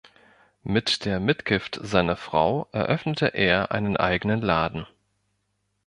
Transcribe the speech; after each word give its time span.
Mit 0.63 1.05
der 1.05 1.19
Mitgift 1.19 1.79
seiner 1.79 2.15
Frau 2.15 2.67
eröffnete 2.71 3.27
er 3.35 3.71
einen 3.71 3.97
eigenen 3.97 4.41
Laden. 4.41 4.87